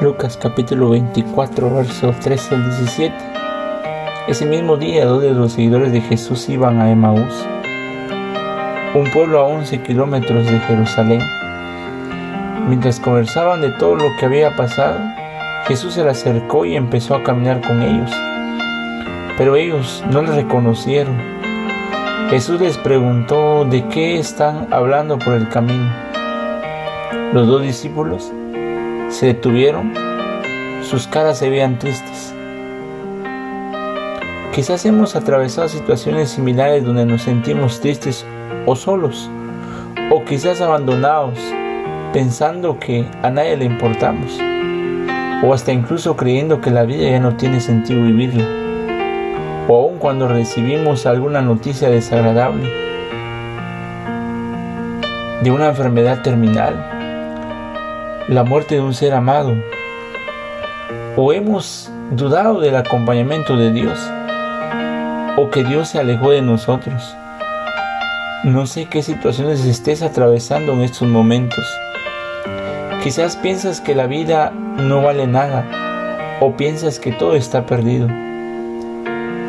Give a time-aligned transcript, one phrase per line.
[0.00, 3.14] Lucas capítulo 24, versos 13 al 17.
[4.28, 7.46] Ese mismo día, dos de los seguidores de Jesús iban a Emaús,
[8.94, 11.20] un pueblo a 11 kilómetros de Jerusalén.
[12.66, 14.98] Mientras conversaban de todo lo que había pasado,
[15.68, 18.10] Jesús se le acercó y empezó a caminar con ellos.
[19.36, 21.14] Pero ellos no le reconocieron.
[22.30, 25.90] Jesús les preguntó de qué están hablando por el camino.
[27.34, 28.32] Los dos discípulos
[29.10, 29.92] se detuvieron,
[30.82, 32.32] sus caras se veían tristes.
[34.54, 38.24] Quizás hemos atravesado situaciones similares donde nos sentimos tristes
[38.66, 39.28] o solos,
[40.10, 41.38] o quizás abandonados,
[42.12, 44.38] pensando que a nadie le importamos,
[45.44, 48.44] o hasta incluso creyendo que la vida ya no tiene sentido vivirla,
[49.68, 52.68] o aun cuando recibimos alguna noticia desagradable
[55.42, 56.99] de una enfermedad terminal,
[58.30, 59.56] la muerte de un ser amado,
[61.16, 63.98] o hemos dudado del acompañamiento de Dios,
[65.36, 67.16] o que Dios se alejó de nosotros.
[68.44, 71.66] No sé qué situaciones estés atravesando en estos momentos.
[73.02, 78.06] Quizás piensas que la vida no vale nada o piensas que todo está perdido.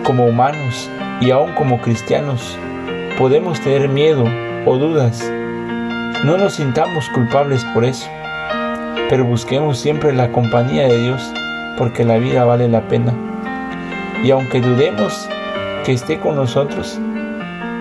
[0.04, 2.58] Como humanos y aún como cristianos
[3.20, 4.26] podemos tener miedo
[4.66, 5.32] o dudas.
[6.24, 8.09] No nos sintamos culpables por eso,
[9.12, 11.34] pero busquemos siempre la compañía de Dios
[11.78, 13.12] porque la vida vale la pena.
[14.23, 15.28] Y aunque dudemos
[15.84, 16.98] que esté con nosotros,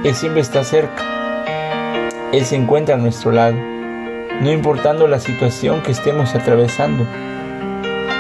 [0.03, 1.05] él siempre está cerca.
[2.33, 3.55] Él se encuentra a nuestro lado.
[4.41, 7.07] No importando la situación que estemos atravesando,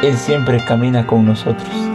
[0.05, 1.90] Él siempre camina con nosotros.